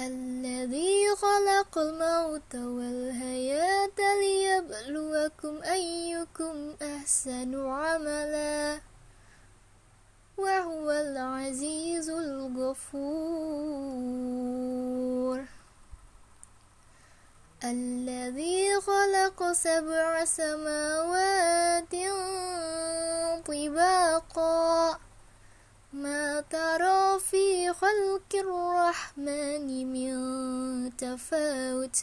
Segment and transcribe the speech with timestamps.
[0.00, 8.80] الذي خلق الموت والحياة ليبلوكم أيكم أحسن عملا
[10.38, 13.10] وهو العزيز الغفور.
[17.64, 21.94] الذي خلق سبع سماوات
[23.46, 24.98] طباقا
[25.92, 31.96] ما ترى في خلق الرحمن من تفاوت؟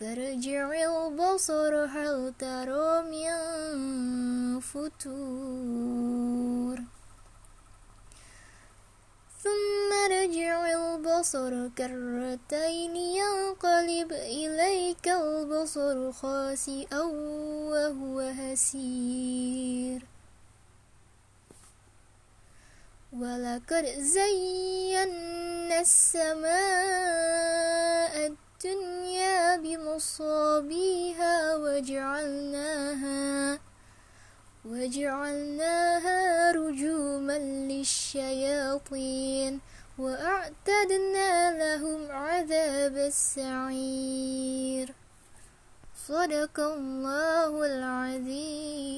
[0.00, 4.92] فارجع البصر هل ترى من فتور
[9.42, 17.00] ثم رجع البصر كرتين ينقلب إليك البصر خاسئا
[17.70, 20.11] وهو هسير.
[23.12, 26.52] ولقد زينا السماء
[28.26, 33.58] الدنيا بمصابيها وجعلناها
[34.64, 37.38] وجعلناها رجوما
[37.68, 39.60] للشياطين
[39.98, 44.94] وأعتدنا لهم عذاب السعير.
[46.08, 48.91] صدق الله العظيم.